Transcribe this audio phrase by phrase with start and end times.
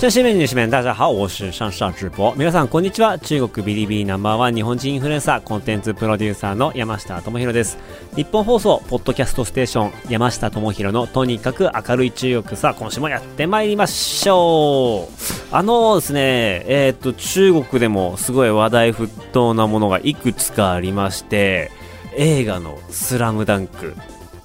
[0.00, 2.34] 先生们、女士们，大家好，我是上上直播。
[2.34, 3.18] 皆さんこんにちは。
[3.18, 7.76] 中国ビリビリナンバーワン日本人インフルエンサーコンテンツプロデューサーの山下智博です。
[8.16, 15.54] 日本放送ポッドキャストステーション山下智博のとにかく明るい中国さあ今週もやってまいりましょう。
[15.54, 21.70] あのですね、えっ、と中国でもすごい話題沸騰なものがいくつかありまして、
[22.16, 23.94] 映画のスラムダンク。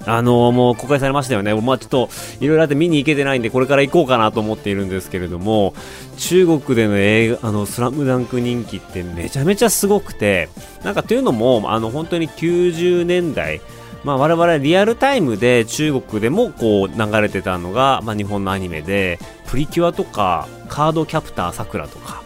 [0.06, 1.54] あのもう公開されましたよね。
[1.54, 2.08] まあちょっと、
[2.40, 5.74] いろいろあって見に行けてないんで、これから行こうかなと思っているんですけれども、
[6.16, 10.48] 中国での映画、あの、スラムダンク人気ってめちゃめちゃすごくて、
[10.84, 13.60] なんかというのも、あの、本当に90年代、
[14.04, 22.22] まあ我々リアルタイムで中国でもこう流れてたのが、まあ日本のアニメで、プリキュアとか、カードキャプターさくらとか、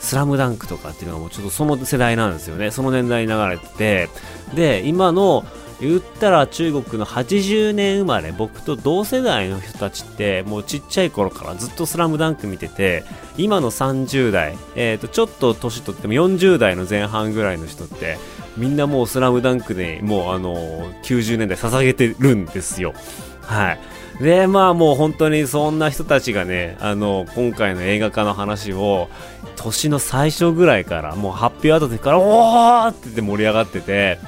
[0.00, 2.70] スラムダンクとかっていうのがもうちょっとその世代なんですよね。
[2.70, 4.08] その年代に流れてて。
[4.54, 5.44] で、今の、
[5.80, 13.04] 言ったら中国の80年生まれ、僕と同世代の人たちって、もうちっちゃい頃からずっとスラムダンク見てて、
[13.36, 18.18] 今の30代、えっ、と、ちょっと年取っても40代の前半ぐらいの人って、
[18.56, 22.94] みんなもうスラムダンクでもうあの90年代捧げてるんですよ。
[23.42, 23.78] はい。
[24.22, 29.08] で、まあもう本当にそんな人たちがね、あの、今回の映画化の話を、
[29.56, 34.18] 年の最初ぐらいから、もう発表あった時から、おーってって盛り上がってて、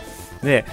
[0.42, 0.66] で、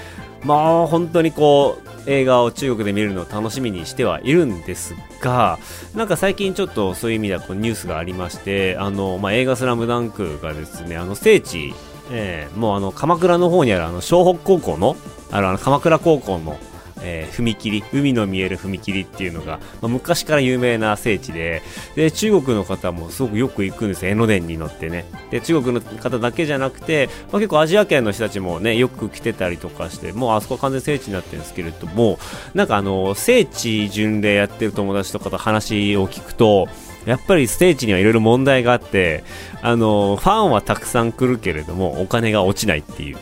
[0.46, 5.58] まあ本当にこう、映画を中国で見るのを楽しみにしてはいるんですが、
[5.96, 11.74] なんか最近ちょっとそういう意味ではこうニュースがありまして、あの、まあ映画スラムダンクがですね、あの聖地、
[12.12, 14.96] えーもうあの鎌倉の方にあるあの湘北高校の、
[15.32, 16.60] あのあの鎌倉高校の、
[17.06, 21.62] えー踏切、海の見える踏切っていうのが、まあ、昔から有名な聖地で、
[21.96, 25.06] で、中国の方もすごくよく行くんですよ、江ノ電に乗ってね。
[25.30, 32.18] で、中国の方だけじゃなくて、まあ、結構アジア圏の人たちもね、よく来てたりとかして、もうあそこは完全聖地になってるんですけれども、
[32.54, 36.68] なんかあの、聖地巡礼やってる友達とかと話を聞くと、
[37.06, 39.24] やっぱり聖地にはいろいろ問題があって、
[39.62, 43.18] あの、ファンはたくさん来るけれども、お金が落ちないっていう。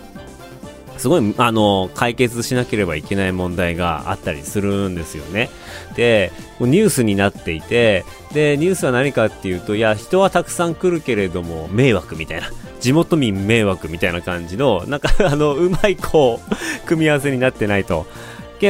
[0.98, 5.50] すごい、あの、解決しなければいけない問題があったりするんですよね。
[5.96, 12.50] で、ニュースになっていて、で、ニュースは何かっていうと、いや、人はたくさん来るけれども、迷惑みたいな。
[12.80, 18.06] 地元民迷惑みたいな感じの、なんか、 あの、うまい、こう、組み合わせになってないと。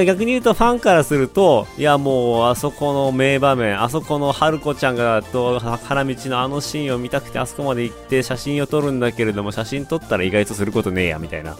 [0.03, 11.55] 逆に言うとファンからすると、いやもうあそこの名場面、あそこの春子ちゃんがと原道のあのシーンを見たくてあそこまで行って写真を撮るんだけれども写真撮ったら意外とすることねえやみたいな。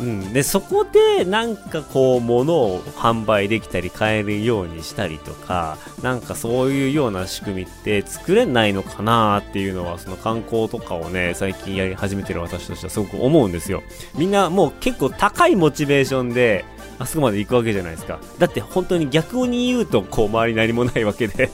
[0.00, 13.82] うん、でそこでなんかこう物を販売できたり買えるようにしたりとかなんかそういうような仕組みって作れないのかなっていうのはその観光とかをね最近やり始めてる私としてはすごく思うんですよ。
[14.16, 16.64] みんなもう結構高いモチベーションで
[16.98, 18.20] あそこまで行くわけじゃないですか。
[18.38, 21.50] だって本当に逆に言うとこう周り何もないわけで。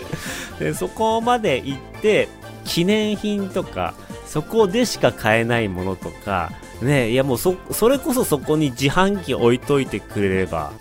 [0.60, 2.28] でそこまで行って
[2.64, 3.94] 記念品とか
[4.26, 6.52] そこでしか買えないものとか
[6.82, 10.72] ねいやもうそそれこそそこに自販機置いといてくれれば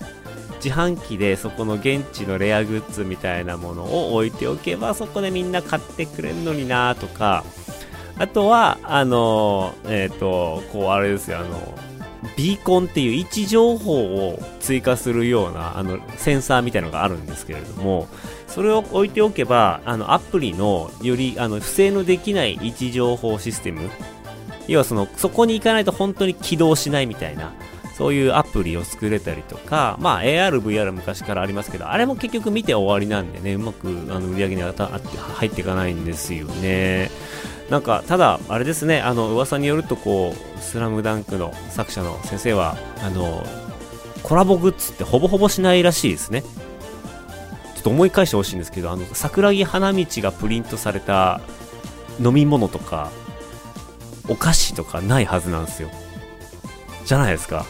[0.63, 7.43] 自販機でそこの現地のレアグッズみたいなものを置いておけばそこでみんな買ってくれるのになとか
[8.17, 11.77] あとはあのえっ、とこうあれですよあの
[12.37, 13.93] ビーコンっていう位置情報
[14.29, 18.07] を追加するようなあのセンサーみたいのがあるんですけれども
[18.47, 23.89] それを置いておけばあのアプリのよりあの不正のできない位置情報システム
[24.67, 27.53] 要はそのそこに行かないと本当に起動しないみたいな
[27.95, 37.09] そういうアプリを作れたりとか、まあ AR、VR 昔からありますけど、あれも結局見て終わりなんでね、うまくあの売り上げにあた入っていかないんですよね。
[37.69, 43.43] なんか、ただ、あれですね、あの、噂によると、こう、スラムダンクの作者の先生は、あの、
[44.23, 46.41] コラボグッズってほぼほぼしないらしいですね。
[46.41, 46.49] ちょ
[47.79, 51.39] っと思い返してほしいんですけど、あの、桜木花道がプリントされた
[52.19, 53.09] 飲み物とか、
[54.27, 55.89] お菓子とかないはずなんですよ。
[57.05, 57.65] じゃないですか。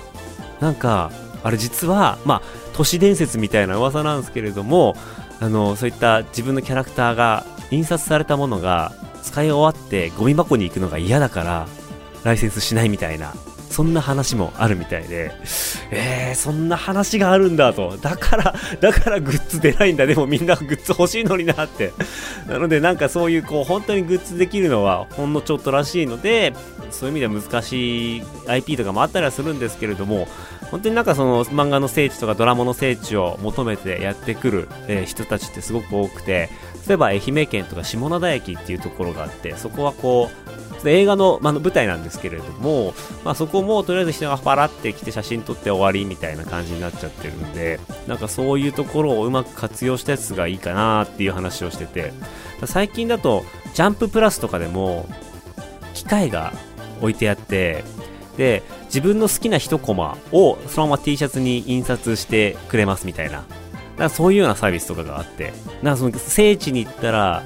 [0.59, 1.11] なんか、
[1.43, 2.41] あれ実は、まあ、
[2.73, 4.95] 都市伝説みたいな噂なんですけれども、
[5.39, 8.93] あの、そういった自分のキャラクターが、印刷されたものが、
[9.23, 11.67] 使い終わってゴミ箱に行くのが嫌だから、
[12.23, 13.33] ライセンスしないみたいな
[13.69, 15.31] そんな話もあるみたいで、
[15.91, 17.97] えー、そんな話があるんだと。
[17.97, 20.05] だから、だからグッズ出ないんだ。
[20.05, 21.91] でもみんなグッズ欲しいのになって。
[22.47, 26.53] なのでなんかそういうこう、本当にグッズできるのはほんのちょっとらしいので、
[26.91, 30.27] そういう意味では難しい IP とかもあったりはするんですけれども、
[30.71, 36.49] 本当になんかその漫画の聖地とかドラマの聖地を求めてやってくる、えー、人たちってすごく多くて、
[36.87, 42.93] 例えば愛媛県とか下灘駅っていうところがあって、そこはこう、映画の,、まあ、の舞台なんですけれども、
[43.23, 52.13] まあ、そこもとりあえず人がパラって来て写真撮って終わりみたいな感じになっちゃってるんで、なんかそういうところをうまく活用したやつがいいかなっていう話をしてて、
[52.65, 53.43] 最近だと
[53.73, 55.07] ジャンププラスとかでも
[55.93, 56.53] 機械が
[57.01, 57.83] 置いてあって、
[58.37, 63.45] で、自分の好きな1コマをそのまま T シャツに印刷してくれますみたいな。
[63.97, 67.43] だかそういうようなサービスとかがあって、なんかその聖地に行ったら、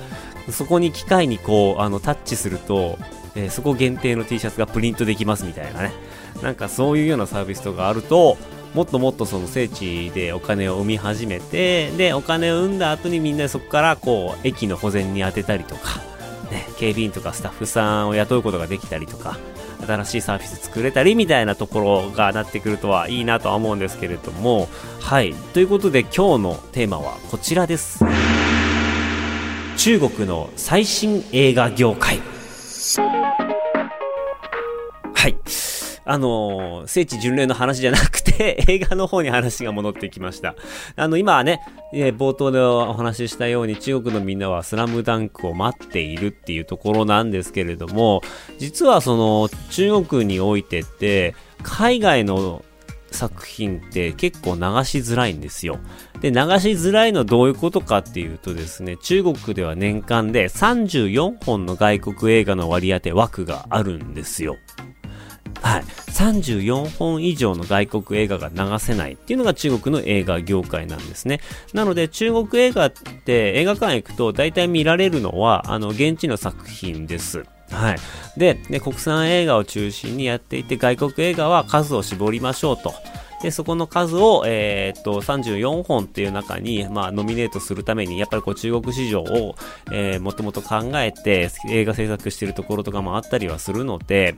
[0.52, 2.98] そこに機械にこう、あの、タッチすると、
[3.40, 5.94] えー、そこ限定の T シャツがプリントできますみたいなね。
[6.44, 8.38] なんかそういうようなサービスとかあると、
[8.74, 16.02] もっともっとその聖地でお金を生み始めて、で、お金を生んだ後にみんなそこからこう、駅の保全に当てたりとか、
[16.52, 19.38] ね、警備員とかスタッフさんを雇うことができたりとか、
[19.86, 24.68] 新しいサービス作れたりみたいなところがなってくるとはいいなとは思うんですけれども
[25.00, 25.34] はい。
[25.54, 28.04] ということで今日のテーマはこちらです。
[29.78, 32.20] 中国の最新映画業界。
[32.98, 33.78] は
[35.28, 35.36] い
[36.06, 40.56] あの、聖地巡礼の話じゃなくて、 映画の方に話が戻ってきました。
[40.96, 41.62] あの、今はね、
[41.94, 48.24] え、冒頭でお話ししたように中国のみんなはスラムダンクを待っているっていうところなんですけれども、
[48.58, 52.66] 実はその中国においてって、海外の
[53.12, 55.80] 作品って結構流しづらいんですよ。
[56.22, 64.58] で、流しづらいのはどういうことかっていうとですね、中国では年間で34本の外国映画の割り当て枠があるんですよ。
[65.62, 65.84] はい。
[65.84, 71.40] 34本以上の外国映画が流せないっていうのが中国の映画業界なんですね。
[71.74, 77.46] なので中国映画って映画館行くと大体見られるのはあの現地の作品です。
[77.72, 77.98] はい。
[78.38, 82.94] で、で国産映画を中心にやっていて外国映画は数を絞りましょうと。
[83.42, 89.56] で、そこの数を、えー、っと、34本っていう中に、まあ、ノミネートするために、やっぱりこう、中国市場を、
[89.92, 94.36] えー、もともと考えて、映画制作してるところとかもあったりはするので、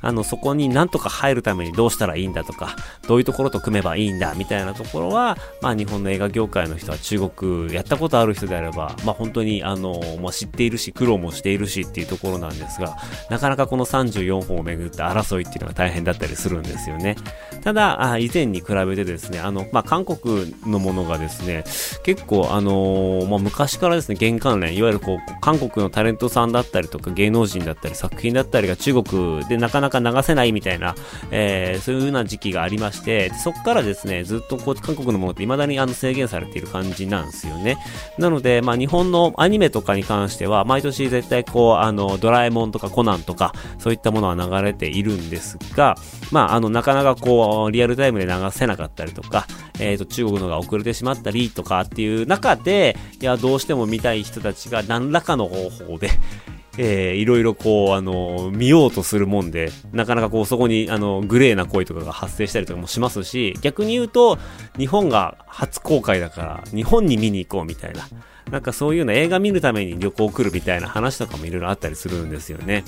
[0.00, 2.76] あの、そこになんとか入るためにどうしたらいいんだとか、
[3.08, 12.96] どういうところと組めばいいんだ、みたいなところは、まあ、日本の映画業界の人は中国やったことある人であれば、まあ、本当に、あの、まあ、知っているし、苦労もしているしっていうところなんですが、
[13.30, 17.16] なかなかこの34本をめぐって争いっていうのが大変だったりするんですよね。
[17.62, 21.64] ただ、あ以前に比べてですね、あの、まあ、韓国のものがですね、
[22.04, 30.94] 結構、あのー、まあ、昔からですね、玄関連、いわゆるこう、韓国のタレントさんだったりとか、芸能人だったり、作品だったりが中国でなかなか流せないみたいな、
[31.30, 37.78] えー、そういう風な時期がありまして、そこからですね、ずっとこう、韓国のものって未だにあの制限されている感じなんですよね。
[38.18, 45.96] なので、まあ、日本のアニメとかに関しては、毎年絶対こう、あの、ドラえもんとかコナンとか、そういったものは流れているんですが、
[46.30, 49.46] まあ、あの、なかなかこう、リアルタイムで流流せなかったりとか、
[49.78, 56.10] えっ、ー、と、中国のが遅れてしまったりとかっていう中で、いや、どうしても見たい人たちが何らかの方法で、
[56.76, 64.38] えー、いろいろこう、あの、見ようとするもんで、なかなかこう、そこに、あの、グレーな行為とかが発生したりとかもしますし、逆に言うと、
[64.76, 68.08] 日本が初公開だから、日本に見に行こうみたいな。
[68.50, 72.84] なんかそういうような映画見るために旅行来るみたいな話とかもいろいろあったりするんですよね。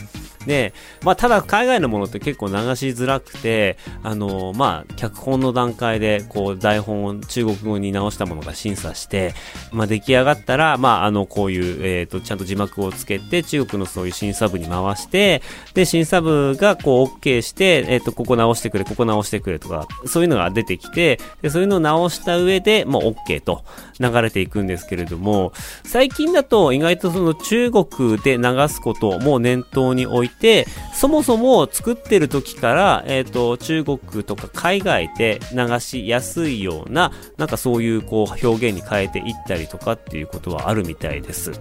[0.46, 9.34] で、まあただ海外のものって結構流しづらくて、あのまあ脚本の段階でこう台本を中国語に直したものが審査して、
[9.72, 15.42] まあ出来上がったら、まああのこういう、えっ、ー、とちゃんと字幕をつけて中国のそういう審査部に回して、
[15.74, 23.64] で審査部がこう OK して、えっ、ー、とここ直してくれ、ここ直してくれとか、そういうのが出てきて、でそういうのを直した上で、もう OK と
[24.00, 25.52] 流れていくんですけれども、
[25.84, 41.52] 最近だと意外とその中国で流すことも念頭に置いて、そもそも作ってる時から、えっ、ー、と、中国とか海外で流しやすいような、なんかそういうこう表現に変えていったりとかっていうことはあるみたいです。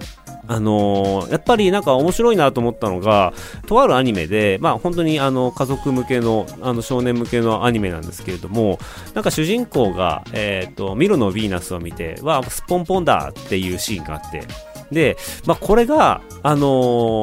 [0.48, 3.34] あのー、やっぱりなんか面白いなと思ったのが、
[3.68, 8.80] とあるアニメで、まあ本当にあの家族向けの、あの少年向けのアニメなんですけれども、
[9.14, 14.44] なんか主人公が、えっ、ー、と、ミロのヴィーナスを見て、わあ、スポンポンだっていうシーンがあって、
[14.92, 16.68] で、まあこれが、あの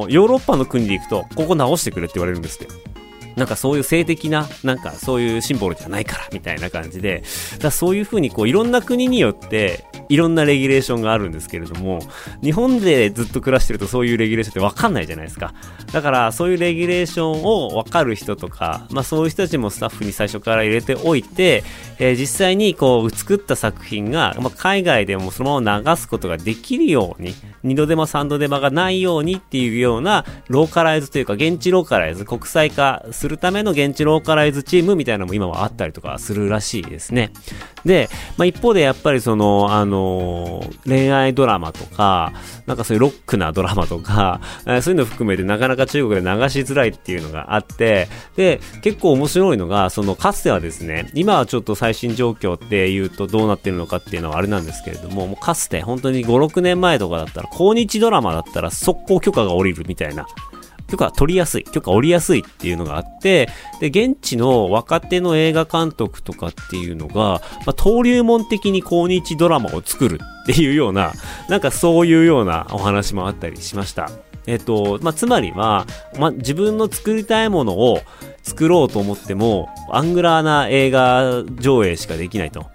[0.09, 2.93] ー、ヨーロッパの国で行くと、ここ直してくれって言われるんですって。
[3.37, 7.23] なんかそういう性的な、なんかそういうシンボルじゃないから、みたいな感じで、
[7.61, 12.01] だそういう風にこういろんな国によって、いろんなレギュレーションがあるんですけれども、
[12.43, 15.55] 日本でずっと暮らしてるとそういうレギュレーションってわかんないじゃないですか。
[15.93, 21.65] だからそういうレギュレーションをわかる人とか、まあそういう人たちもスタッフに最初から入れておいて、
[21.99, 37.31] えー、実際にこう作った作品が、まあ、海外でもそのまま流すことができるように、二度手間三度手間がないようにっていうようなローカライズというか現地ローカライズ、国際化するための現地ローカライズチームみたいなのも今はあったりとかするらしいですね。
[37.85, 42.33] で、まあ、一方でやっぱりその、あの、恋愛ドラマとか、
[42.67, 44.41] なんかそういうロックなドラマとか、
[44.83, 60.27] そういうの含めてなかなか中国で流しづらいっていうのがあって、で、結構面白いのが、そのかつてはですね、今はちょっと最新状況っていうとどうなってるのかっていうのはあれなんですけれども、もうかつて本当に5、6年前とかだったら、抗日ドラマだったら速攻許可が下りるみたいな、
[60.93, 63.49] 許可取りやすい、許可下りやすいっていうのがあって、
[63.81, 71.13] で、現地の若手の映画監督とかっていうのが、まあ、登竜門的に抗日ドラマを作るっていうような、
[71.49, 74.11] なんかそういうようなお話もあったりしました。
[74.47, 75.87] えっと、まあ、つまりは、
[76.19, 78.03] まあ、自分の作りたいものを
[78.43, 82.67] 作ろうと思っても、アングラーな映画上映しかできないと。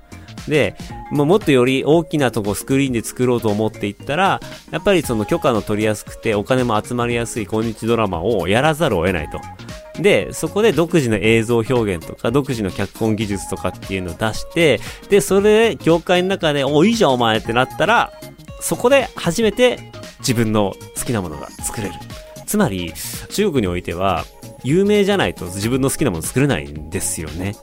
[0.48, 0.76] で、
[1.12, 4.40] ももっとより大きなとこスクリーンで作ろうと思っていったら、
[4.72, 9.40] やっぱりその許可の取りやすくてお金も集まりやすい今日ドラマをやらざるを得ないと。
[10.02, 18.14] で、そこで独自の映像表現とか、独自の脚本技術とかっていうのを出して、で、それで業界の中で、お、いいじゃんお前ってなったら、
[18.62, 21.94] そこで初めて自分の好きなものが作れる。
[22.46, 22.94] つまり、
[23.30, 24.26] 中国においては、
[24.64, 27.56] 有名じゃないと自分の好きなもの作れないんですよね。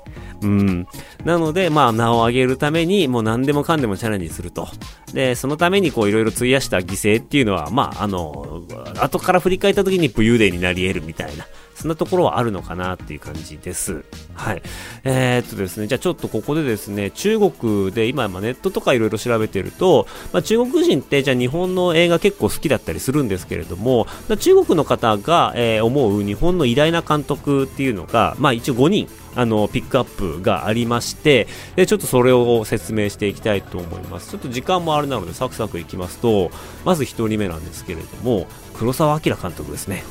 [0.44, 0.86] うん。
[1.24, 4.68] なので、まあ、名を上げるために、もう何でもかんでもチャレンジすると。
[5.12, 8.62] で、そのためにこう、いろいろ費やした犠牲っていうのは、まあ、あの、
[9.00, 11.46] 後から振り返った時に武勇伝になり得るみたいな。
[11.74, 14.04] そんなところはあるのかなっていう感じです。
[14.34, 14.62] はい。
[15.02, 24.06] えー、っとですね、じゃあちょっとここでですね、中国で今、まネットとかいろいろ調べてると、まあ、中国人ってじゃあ日本の映画結構好きだったりするんですけれども、
[24.38, 34.30] 中国の方が、えー、思う日本の偉大な監督っていうのが、まあ一応5人あの、ピックアップがありまして、で、ちょっとそれを説明していきたいと思います。
[34.30, 36.50] ちょっと時間もあれなのでサクサクいきますと、
[36.84, 40.04] まず1人目なんですけれども、黒澤明監督ですね。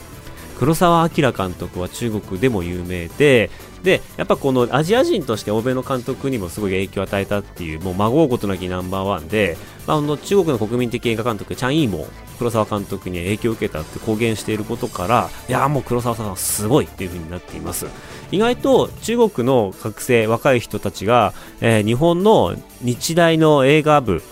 [0.60, 3.50] 黒澤明監督は中国でも有名で、
[3.84, 12.08] で、やっぱこのアジア人として欧米の監督にもすごい影響を与えたっていう、もう孫うことなきナンバーワンで、まあ、の中国の国民的映画監督、チャン・イーも
[12.40, 17.88] 黒澤監督に影響を受けたって公言していることから、いや、もう黒澤さんはすごいっていう風になっています。
[18.32, 24.24] 意外と中国の学生、若い人たちが、えー、日本の日大の映画部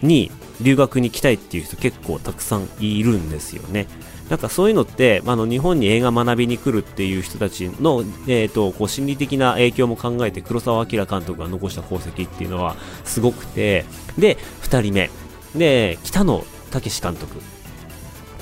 [0.00, 0.30] に
[0.62, 3.86] 留学に来たいっていう人結構たくさんいるんですよね。
[4.28, 13.84] なんかそういうのって、あの日本に映画学びに来るっていう人たちの、えーと、こう心理的な影響も考えて黒澤明監督が残した功績っていうのはすごくて。
[14.18, 15.10] で2人目。
[15.56, 17.40] で北野武監督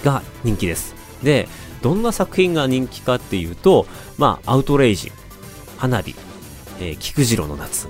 [0.04, 0.94] が人気です。
[1.22, 1.48] で
[1.80, 3.86] どんな作品が人気かっていうと、
[4.18, 5.12] まあ、アウトレイジ
[5.78, 6.14] 花火、
[6.80, 7.88] えー、菊次郎の夏。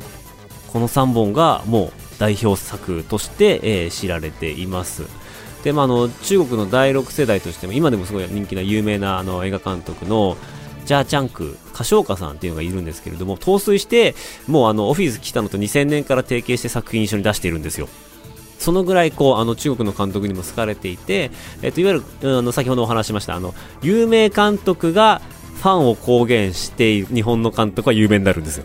[0.72, 5.04] この3本がもう代表作として、えー、知られています
[5.62, 10.36] で、まあ、の中国の第6世代としても今でもすごい人気な有名なあの映画監督の
[10.84, 14.14] ジャーチャンク、歌唱家さんっていうのがいるんですけれども、陶酔して、
[14.46, 17.90] もうあの、オフィス来たのと2000年から提携して作品一緒に出しているんですよ。
[18.58, 21.30] そのぐらいこうあの中国の監督にも好かれていて、
[21.62, 25.22] えっと、いわゆるあの先ほどお話しましたあの有名監督が
[25.58, 28.64] ファンを公言して日本の監督は有名になるんですよ。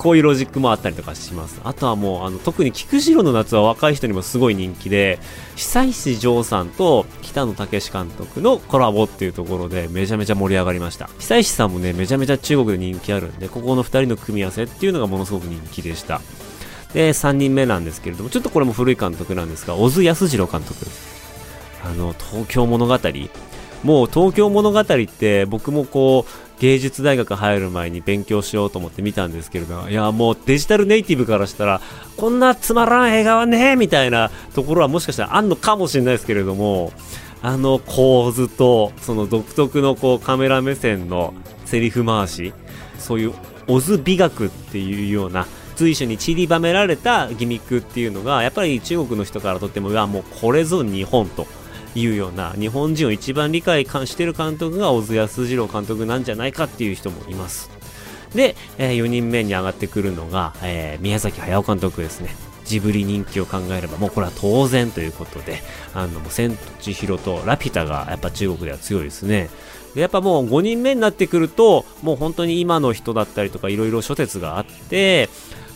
[0.00, 1.60] こういうロジックもあったりとかします。
[1.62, 5.18] あとはもう、あの、特に菊次郎の夏は若い人にもすごい人気で、
[5.56, 11.10] 久石譲さんと北野武監督のコラボっていうところでめちゃめちゃ盛り上がりました。
[11.18, 16.22] 久石さんもね、めちゃめちゃ中国で人気あるんで、ここの2人の組み合わせっていうのがものすごく人気でした。
[16.94, 20.86] で、3人目なんですけれども、ちょっとこれも古い監督なんですが、小津安二郎監督。
[21.84, 22.98] あの、東京物語。
[23.82, 31.80] もう東京物語って僕もこう、芸術大学入る前に勉強しようと思って見たんですけれどいやもうデジタルネイティブからしたら
[32.16, 36.92] こんなつまらん映画はねみたいなところはもしかしたらあんのかもしれないですけれども
[37.42, 41.32] あの構図とその独特のこうカメラ目線の
[41.64, 42.52] セリフ回し
[42.98, 43.32] そういう
[43.66, 51.46] オズ美学っていうような随所に散りばめられたギミックっていうのがやっぱり中国の人からとってもいやもうこれぞ日本と。
[51.94, 57.70] いうような日本人を一番理解してる監督が小津安二郎監督なんじゃないかっていう人もいます。
[58.34, 62.30] で、えー、4人目に上がってくるのが、えー、宮崎駿監督ですね。
[62.64, 65.60] ジブリ人気を考えればもうこれは当然ということで、
[65.92, 69.50] あの、千と千尋とラピュタがやっぱ中国では強いですね。
[69.94, 75.28] でやっぱもう5人目になってくると、もう本当に今の人だったりとかいろいろ諸説があって、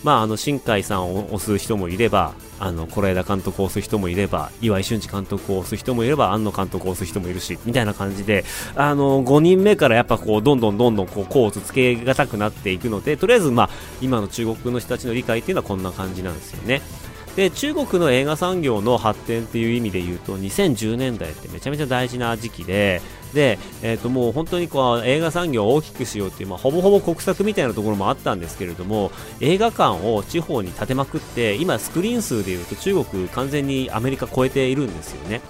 [0.04, 8.44] まあ、あの、新海さんを推す人もいれば、あの、是枝監督を推す人もいれば、岩井俊二監督を推す人もいれば、庵野監督を推す人もいるし、みたいな感じで、
[8.76, 13.70] あの、5人目からやっぱこう、どんどんどんどんこう、コースつけがたくなっていくので、とりあえずまあ、
[14.02, 16.82] 今の中国の人たちの理解っていうのはこんな感じなんですよね。
[17.36, 23.00] で中国の映画産業の発展っていう意味で言うと2010年代ってめちゃめちゃ大事な時期で
[23.34, 29.10] で、えー、ともう本当にこう映画産業を大きくしようっていう、まあ、ほぼほぼ国策みたいなところもあったんですけれども
[29.40, 35.40] 映画館を地方に建てまくって今スクリーン数でいうと中国完全にアメリカ超えているんですよね。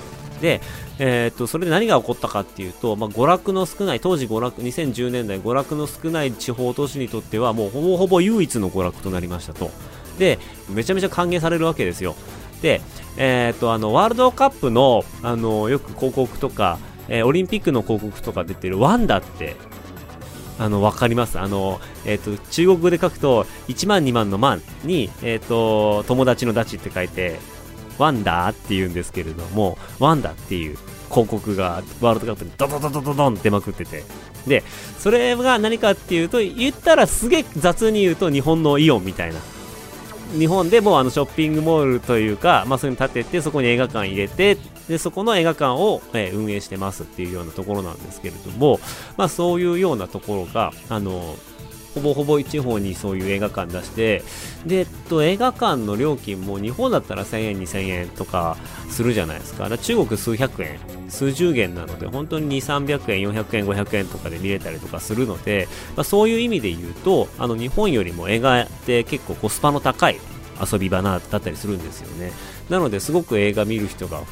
[0.40, 0.60] で、
[0.98, 9.70] えー、っとそれで何が起こったかっていうと、まあ、娯楽の少ない当時娯楽2010年代娯楽の少ない地方都市にとってはもうほぼほぼ唯一の娯楽となりましたと
[10.18, 12.14] でめちゃめちゃ歓迎されるわけですよ
[12.62, 12.80] で、
[13.16, 16.78] えー、っとあのワールドカップのあのよく広告とか、
[17.08, 19.56] えー、オリンピックの広告とか出てるワンダって
[20.58, 21.38] あの、わかります？
[21.38, 27.40] あの、えっ、ー、と、中国語で書くと、1万2万の万に、えっ、ー、と、友達のダチって書いて、
[27.98, 30.78] ワンダーって言うんですけれども、ワンダーっていう
[31.10, 34.04] 広告がワールドカップにドドドドドドンってまくってて。
[34.46, 34.62] で、
[34.98, 39.40] それが何かっていうと、言ったらすげえ雑に言うと日本のイオンみたいな。
[40.32, 44.56] 日本でもあのショッピングモールというか、まあそういうの建てて、そこに映画館入れて、
[44.88, 48.80] で、そこの映画館を、え、運営してますっていうようなところなんですけれども、
[49.16, 51.36] まあそういうようなところが、あの、
[51.94, 54.22] ほぼほぼ地方にそういう映画館出して、
[54.66, 58.56] で、えっと、映画館の料金も日本だったら1000円、2000円とか
[58.90, 59.68] するじゃないですか。
[59.68, 70.18] か中国数百円、数十元なので、本当に2、300円、400円、500円とかで見れたりとかするので、まあ、そういう意味で言うと、あの、日本よりも映画って結構コスパの高い
[70.72, 72.32] 遊び場だったりするんですよね。
[72.68, 74.22] なので、すごく映画見る人が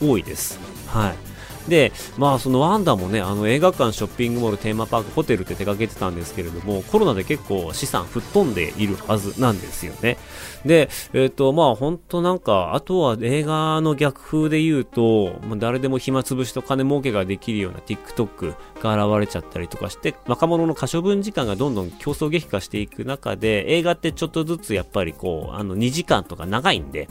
[0.00, 0.58] 多いです。
[0.86, 1.27] はい。
[1.68, 10.16] で、まあそのワンダーもね、あの映画館、ショッピングモール、テーマパーク、ホテルって手掛けてたんですけれども、コロナで結構資産吹っ飛んでいるはずなんですよね。
[10.64, 27.08] で、えっ、ー、と、まあ本当なんか、あとは映画の逆風で言うと、まあ、誰でも暇つぶしと金儲けができるような TikTok が現れちゃったりとかして、若者の可処分時間がどんどん競争激化していく中で、映画ってちょっとずつやっぱりこう、あの2時間とか長いんで、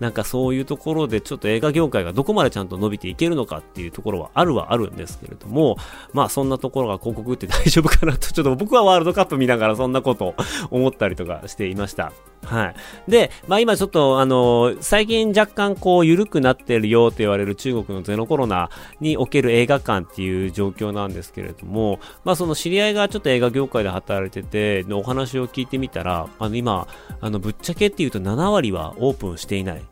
[0.00, 5.76] なんかそういうところでちょっと映画業界がどこまでちゃんと伸びていけるのかっていうところはあるはあるんですけれども、
[6.12, 10.34] まあそんなところが広告って大丈夫かなと、ちょっと僕はワールドカップ見ながらそんなことを
[10.70, 12.12] 思ったりとかしていました。
[12.44, 13.10] はい。
[13.10, 18.70] で、まあ今ちょっとあの最近若干こう緩くなってるよと言われる中国のゼロコロナ
[19.00, 26.86] における映画館っていう状況ななんですけれども、まあその知り合いがちょっと映画業界で働いてて、お話を聞いてみたら、あの今、
[27.20, 29.82] あのぶっちゃけっていうと7割はオープンしていない。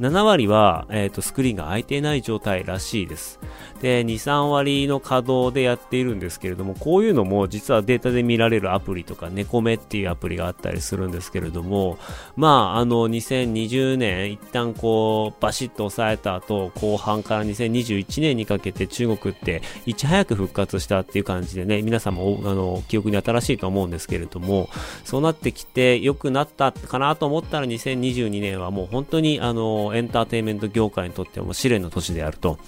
[0.00, 3.40] 7割は、えっ、ー、と、スクリーンが空いていない状態らしいです。
[3.80, 11.98] で、2、3割の稼働でやっているんですけれども、こういうのも実はデータで見られるアプリとか、ネコメっていうアプリがあったりするんですけれども、
[12.36, 24.68] まあ、あの、2020年、一旦こう、バシッと抑えた後、後半から2021年にかけて中国っていち早く復活したっていう感じでね、皆さんも、あの、記憶に新しいと思うんですけれども、
[25.04, 32.58] そうなってきて良くなったかなと思ったら2022年はもう本当に、あの、エンターテインメント業界にとっても試練の年であると。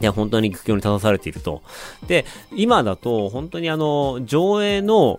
[0.00, 1.62] いや、本当に苦境に立たされていると。
[2.06, 5.18] で、今だと、本当にあの、上映の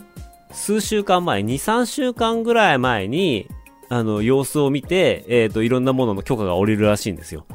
[0.52, 3.48] 数週間前、2、3週間ぐらい前に、
[3.90, 7.46] あの、様子を見て、えっ、ー、と、いろんなものの許可が下りるらしいんですよ。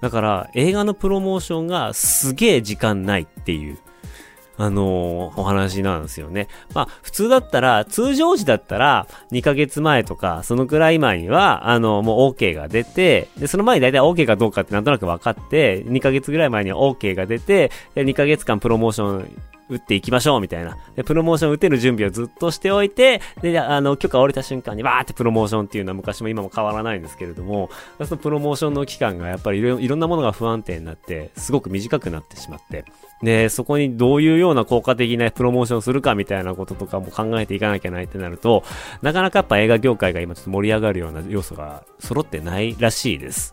[0.00, 3.78] だから、映画のプロモーションがすげえ時間ないっていう。
[4.58, 6.48] あのー、お話なんですよね。
[6.74, 20.76] まあ、普通だったら、通常時だったら、2ヶ月前とか、そのくらい前には、あの、もう OK が出て、で、その前に大体 OK かどうかってなんとなく分かって、2ヶ月ぐらい前には OK が出て、で、2ヶ月間プロモーション打っていきましょうみたいな。
[20.94, 27.70] で、プロモーション打てる準備をずっとしておいて、で、あの、許可降りた瞬間にわーってプロモーションっていうのは昔も今も変わらないんですけれども、
[28.04, 32.84] そのプロモーションの期間がやっぱりいろいろんなものが不安定になって、すごく短くなってしまって、
[33.22, 38.62] で、そこにどういうような効果的なプロモーションするかみたいなこととかも考えていかなきゃないってなると、
[39.02, 43.52] なかなかやっぱ映画業界が今ちょっと盛り上がるような要素が揃ってないらしいです。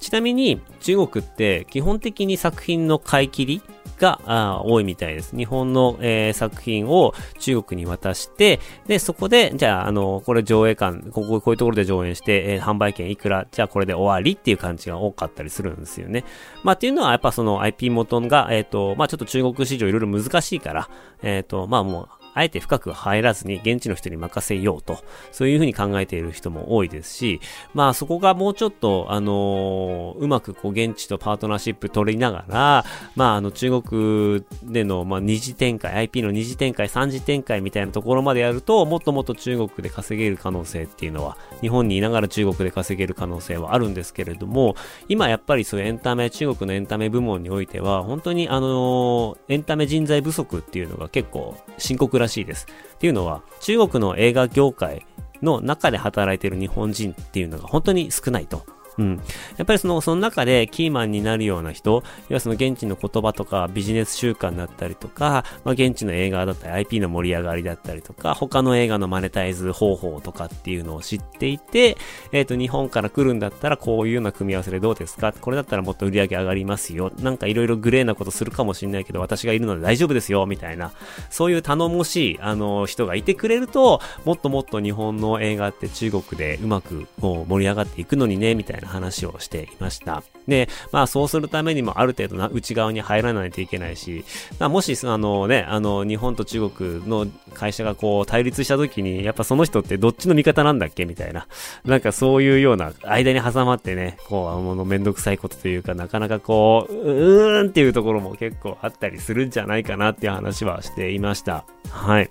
[0.00, 3.62] ちなみに中国って基本的に作品の買い切り
[3.98, 5.36] が多いみたいです。
[5.36, 16.24] 日本の、えー、作品を中国に渡して、で、そこで、じゃあ、あの、これ上映館、ここ、こういうところで上演して、えー、販売権いくら、じゃあこれで終わりっていう感じが多かったりするんですよね。
[16.62, 20.88] まあ、っていうのは、やっぱその IP 元が、えっ、ー、と、まあ、ちょっと中国市場いろいろ難しいから、
[21.22, 27.40] えっ、ー、と、まあもう、あえて深く入らずに現地の人に任せようと、そういうふうに考えている人も多いですし、
[27.74, 32.84] まあそこがもうちょっと、あのー、うまくこう現地とパートナーシップ取りながら、
[33.16, 44.76] まああの中国での、まあ二次展開、IP の二次展開、三次展開みたいなところまでやると、もっともっと中国で稼げる可能性っていうのは、日本にいながら中国で稼げる可能性はあるんですけれども、
[45.08, 52.66] 今やっぱりそういうエンタメ、中国のエンタメ部門においては、本当にあのー、エンタメ人材不足っていうのが結構深刻らしいです。
[52.94, 55.06] っていうのは、中国の映画業界
[55.42, 58.64] の中で働いている日本人っていうのが本当に少ないと。
[58.98, 59.20] うん。
[59.56, 71.96] やっぱりその、その中でキーマンになるような人、要はその現地の言葉とかビジネス習慣だったりとか、まあ現地の映画だったり IP の盛り上がりだったりとか、他の映画のマネタイズ方法とかっていうのを知っていて、
[72.32, 75.32] えっ、ー、と、日本から来るんだったらこういうような組み合わせでどうですか？
[75.32, 77.12] これだったらもっと売り上げ上がりますよ。
[77.20, 80.92] なんかいろいろグレーなことするかもしんないけど、私がいるので大丈夫ですよ、みたいな。
[81.30, 90.22] そういう頼もしい、あの、人がいてくれると、もっともっと日本の映画って中国でうまくこう盛り上がっていくのにね、みたいな話をしていました。
[90.48, 94.24] で、まあそうするためにもある程度な内側に入らないといけないし、
[94.58, 101.46] まあ、もし、あのね、あの、日本と中国の会社がこう対立した時に、やっぱその人ってどっちの味方なんだっけみたいな。
[101.84, 111.64] なんかそういうような、間に挟まってね、こう、あの、めんどくさいことというか、なかなかこう、うーんっていうところも結構あったりするんじゃないかなっていう話はしていました。
[111.90, 112.30] はい。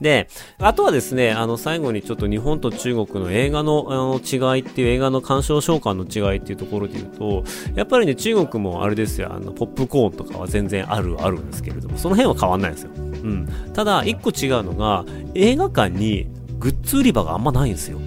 [0.00, 12.90] で、あとはですね、あの、最後にちょっと日本と中国の映画のあの違いっていう映画の鑑賞召喚の違いっていうところで言うと、やっぱりね、中国もあれですよ、あの、ポップコーンとかは全然ある、あるんですけれども、その辺は変わんないんですよ。
[12.96, 13.48] うん。
[13.74, 17.98] ただ、一個違うのが、映画館にグッズ売り場があんまないんですよ。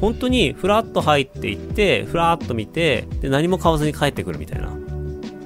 [0.00, 4.81] 本当にフラッと入っていって、フラッと見て、で、何も買わずに帰ってくるみたいな。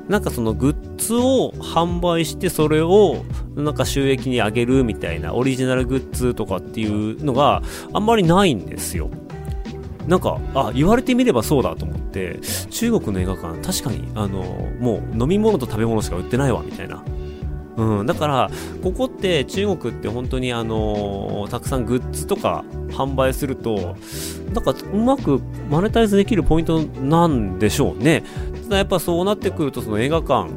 [0.08, 3.24] なんかそのグッズを販売してそれを
[3.56, 9.10] なんか収益に上げるみたいなオリジナルグッズとかっていうのがあんまりないんですよ。
[10.06, 12.38] なんか、あ、言われてみればそうだと思って、
[12.70, 14.44] 中国の映画館、確かに、あの、
[14.78, 17.02] もう飲み物と食べ物しか売ってないわ、みたいな。
[17.76, 18.50] うん、だから、
[18.82, 23.96] ここって中国って本当にあのー、たくさんグッズとか販売すると、
[24.54, 28.22] なんかうまくマネタイズできるポイントなんでしょうね。
[28.64, 30.50] ただやっぱそうなってくるとその映画館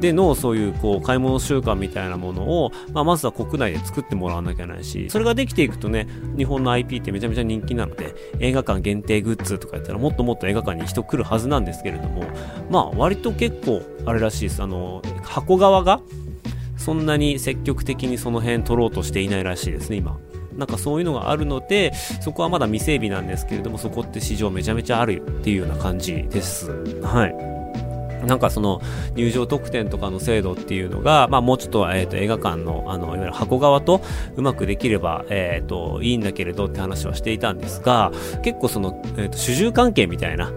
[0.00, 12.24] でのそういうこう買い物習慣みたいなものを、まあ、まずは国内で作ってもらわなきゃいけないし、それができていくとね、日本の IP ってめちゃめちゃ人気なので、映画館限定グッズとか言ったらもっともっと映画館に人来るはずなんですけれども、
[12.70, 14.62] まあ割と結構あれらしいです。
[14.62, 16.00] あの、箱側が
[16.84, 20.18] そんなに積極的にその辺取ろうとしていないらしいですね、今。
[20.54, 26.70] なんかそういうのがあるので、そこはまだ未整備なんですけれども、そこって市場めちゃめちゃあるっていうような感じです。
[27.02, 28.26] はい。
[28.26, 28.82] なんかその
[29.16, 34.02] 入場特典とかの制度っていうのが、まあもうちょっと,、えー、と映画館のあのいわゆる箱側と
[34.36, 40.52] うまくできれば、え、といいんだけれどって話はしていたんですが、結構その、えー、と主従関係みたいな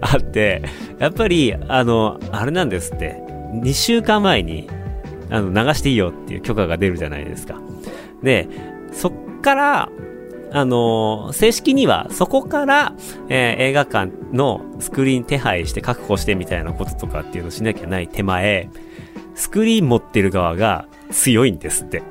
[0.00, 0.62] あって、
[0.98, 3.22] やっぱりあの、あれなんですって、
[3.62, 4.68] 2週間前に
[5.30, 7.60] あの流していいよっていう許可が出るじゃないですか。
[8.22, 8.48] で、
[8.92, 9.88] そっから、
[10.50, 12.94] あのー、正式には、そこから、
[13.28, 18.70] えー、映画館のスクリーン手配して確保してみたいなこととかっていうのをしなきゃない手前、
[19.34, 22.02] スクリーン持ってる側が強いんですって。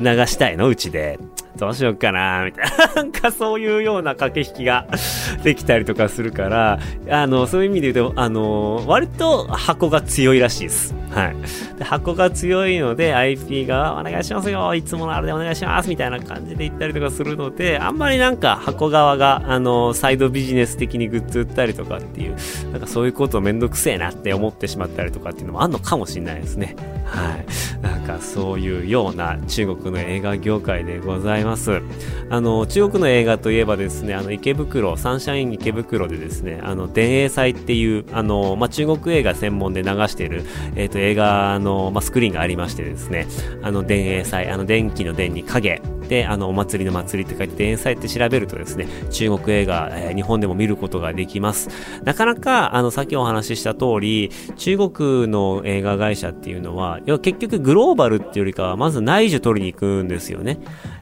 [0.00, 1.18] 流したいのうちで。
[1.56, 2.94] どうしようかなみたいな。
[2.96, 4.86] なんかそういうような駆け引きが
[5.44, 6.78] できたりとかするから、
[7.10, 10.94] あの、そういう意味で言うと、あの、割と箱が強いらしいです。
[11.10, 11.36] はい。
[11.78, 22.36] で箱が強いので IP がお願いしますよ、いつものあれでお願いしますみたいな感じで言ったりとかするので、あんまりなんか箱側が、あの、サイドビジネス的にグッズ売ったりとかっていう、
[22.72, 26.76] なんかそういうことめんどくせえなって思ってしまったりとかっていうのもあんのかもしれないですね。
[27.06, 27.46] はい。
[27.82, 31.82] なんかそういうような中国の映画業界でございます。
[32.28, 40.44] あの、中国の映画といえばですね、あの、池袋、サンシャイン池袋でですね、あの、電影祭っていう、あの、まあ、中国映画専門で流している、
[40.76, 43.26] えっ、ー、と、映画の、まあ、スクリーンがありましてですね、
[43.62, 51.68] あの、電影祭、あの、電気の電に影、で、あの、お祭りの祭りって書いて、電祭って調べるとですね、中国映画、えー、日本でも見ることができます。
[52.02, 60.58] なかなか、あの、さっきお話しした通り、中国の映画会社っていうのは、要は結局グローバルっていうよりかは、まず内需取りに行くんですよね。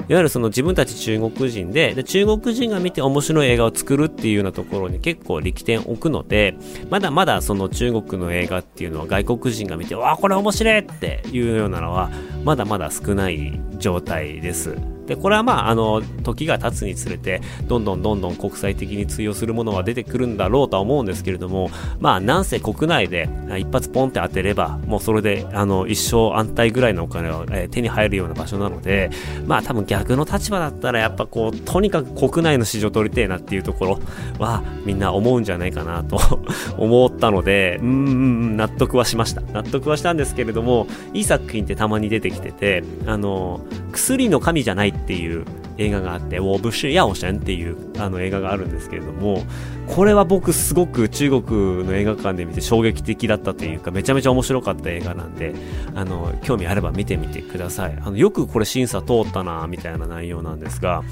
[0.08, 6.56] いわゆるその自分たち中国人でで、中国人が見て面白い映画を作るっていうようなところに結構力点を置くので、
[6.90, 12.10] まだまだその中国の映画っていうのは外国人が見て、わあ、これ面白いっていうようなのは、
[12.44, 14.97] まだまだ少ない状態です。
[15.08, 29.10] で、これはまあ、あの、時が経つにつれて、どんどんどんどん国際的に通用するものは出てくるんだろうとは思うんですけれども、まあ、なんせ国内で一発ポンって当てれば、もうそれで、あの、一生安泰ぐらいのお金は、えー、手に入るような場所なので、
[29.46, 34.00] まあ、多分逆の立場だったら、やっぱこう、とにかく国内の市場取りてえなっていうところ
[34.38, 36.20] は、みんな思うんじゃないかなと
[36.76, 39.40] 思ったので、うん、納得はしました。
[39.52, 43.60] 納得はしたんですけれども、いい作品ってたまに出てきてて、あの、
[43.98, 45.44] 薬の神じゃないっていう
[45.76, 49.42] 映画があって、ウォーブシュヤオシェンっていうあの映画があるんですけれども、
[49.88, 55.54] これは僕すごく中国の映画館で見て衝撃的だったというか、めちゃめちゃ面白かった映画なんで、
[55.94, 57.98] あの、興味あれば見てみてください。
[58.00, 61.02] あの、よくこれ審査通ったなみたいな内容なんですが、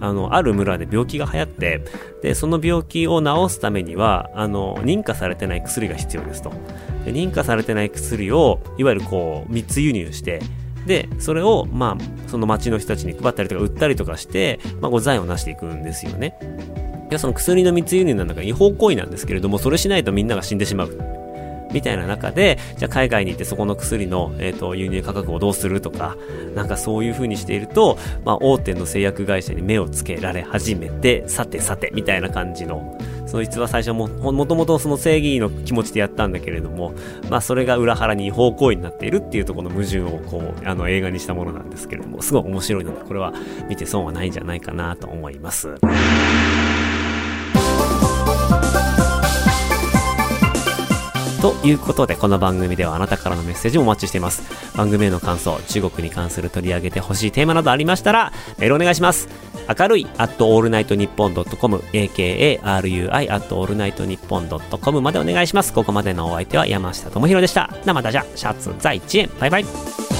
[0.00, 1.80] あの、ある村で病気が流行って、
[2.22, 6.50] で、その病気を治すためには、あの、認可されてない薬が必要ですと。
[7.04, 10.40] で認可されてない薬を、いわゆるこう、密輸入して、
[10.86, 16.36] で、それを、まあ、その町の人たちに配ったりとか売ったりとかして、まあ、こう財を成していくんですよね。
[17.10, 21.14] いや、その薬の密輸入なんだから違法行為なんですけれども、それしないとみんなが死んでしまう。
[21.74, 26.16] みたいな中で、じゃあ海外に行ってそこの薬の、えっ、ー、と、輸入価格をどうするとか、
[26.54, 32.96] なんかそういう風にしていると、まあ、大手の製薬会社に目をつけられ始めて、さてさて、みたいな感じの、
[33.34, 36.94] そいつは最初も、もともとその正義の気持ちでやったんだけれども、
[37.28, 43.32] まあそれが裏腹に違法行為になっているっていうところの矛盾をこう、あの映画にしたものなんですけれども、すごい面白いので、これは
[43.68, 45.74] 見て損はないんじゃないかなと思います。
[51.42, 54.44] ということで、この番組ではあなたからのメッセージをお待ちしています。
[54.76, 59.53] 番組への感想、中国に関する取り上げてほしいテーマなどありましたら、メールお願いします。
[59.68, 65.72] 明るい、at allnightnippon.com、akarui、at allnightnippon.com までお願いします。
[65.72, 67.70] ここまでのお相手は山下智博でした。
[67.84, 70.13] なまたじゃ、シャツ在地へ、バイバイ。